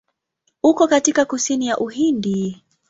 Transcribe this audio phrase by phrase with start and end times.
[0.63, 2.63] Uko katika kusini ya Uhindi.